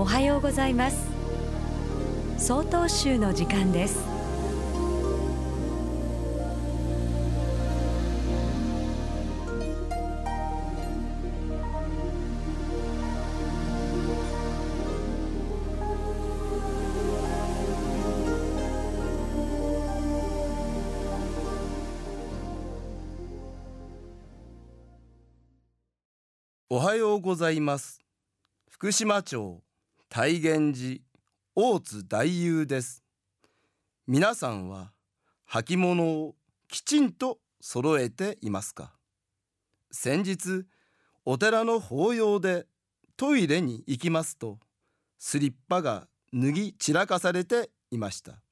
[0.00, 1.10] おはようございます。
[2.38, 3.98] 総統集の時間です。
[26.70, 28.00] おはようございます。
[28.70, 29.69] 福島町。
[30.12, 30.98] 大源寺
[31.54, 33.04] 大津大雄です。
[34.08, 34.90] 皆さんは
[35.48, 36.34] 履物を
[36.66, 38.90] きちんと揃えていますか？
[39.92, 40.64] 先日
[41.24, 42.66] お寺の法要で
[43.16, 44.58] トイレに行きますと
[45.20, 48.42] スリッパが脱ぎ散らかされていました。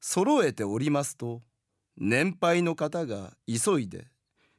[0.00, 1.42] 揃えておりますと
[1.96, 4.08] 年配の方が急いで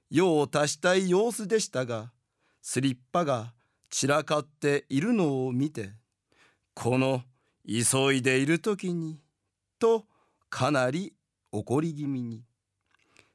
[0.10, 2.14] 用を足したい様子でしたが
[2.62, 3.52] スリッパが
[3.96, 5.92] 散らかっているのを見て
[6.74, 7.22] この
[7.64, 9.20] 急いでいる時に
[9.78, 10.06] と
[10.50, 11.14] かなり
[11.52, 12.42] 怒り気味に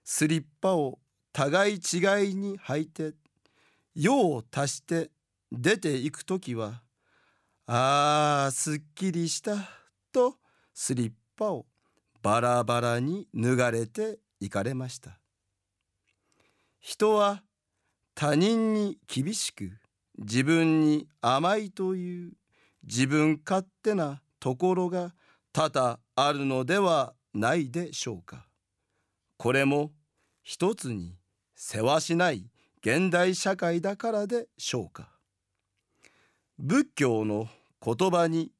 [0.02, 0.98] スリッパを
[1.32, 1.78] 互い違
[2.32, 3.12] いに履いて
[3.94, 5.12] 用を足して
[5.52, 6.82] 出ていく時は
[7.68, 9.54] ああすっきりした
[10.12, 10.34] と
[10.74, 11.66] スリッパを
[12.20, 15.20] バラバラに脱がれて行かれました。
[16.80, 17.44] 人は
[18.16, 19.70] 他人に厳しく
[20.18, 22.32] 自分に甘いという
[22.82, 25.14] 自分勝手なところが
[25.52, 28.46] 多々あるのではないでしょうか。
[29.36, 29.92] これも
[30.42, 31.16] 一つに
[31.54, 35.08] せわしない現代社会だからでしょうか。
[36.58, 37.48] 仏教の
[37.84, 38.50] 言葉に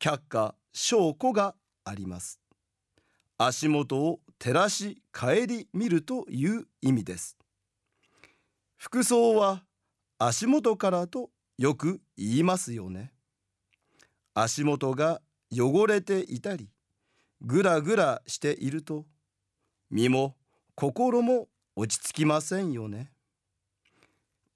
[0.00, 2.40] 却下証拠があります。
[3.36, 7.36] 足元を照らし顧みるという意味です。
[8.76, 9.64] 服装は
[10.20, 13.12] 足元からとよく言いますよね。
[14.34, 15.20] 足元が
[15.52, 16.68] 汚れていたり
[17.40, 19.06] ぐらぐらしていると
[19.90, 20.34] 身も
[20.74, 23.12] 心も落ち着きませんよね。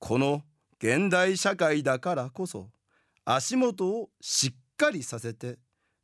[0.00, 0.42] この
[0.78, 2.70] 現代社会だからこそ
[3.24, 5.58] 足元をしっかりさせて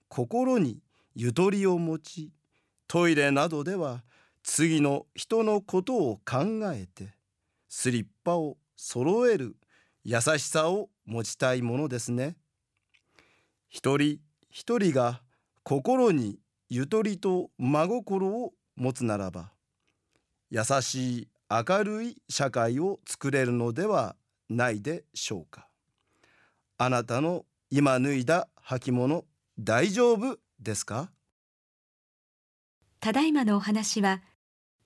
[0.08, 0.78] 心に
[1.16, 2.30] ゆとりを持ち
[2.86, 4.04] トイレなどでは
[4.44, 7.14] 次の人のことを考えて
[7.68, 9.56] スリッパを揃える
[10.04, 12.36] 優しさを持ちたいものですね。
[13.68, 15.20] 一人一人が
[15.64, 16.38] 心に
[16.70, 19.52] ゆとりと真心を持つならば
[20.50, 24.16] 優しい明るい社会を作れるのでは
[24.48, 25.68] ないでしょうか。
[26.78, 29.24] あなたの今脱いだ履物
[29.58, 31.10] 大丈夫ですか？
[33.00, 34.22] ただいまのお話は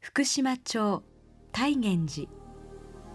[0.00, 1.04] 福島町
[1.52, 2.41] 大源寺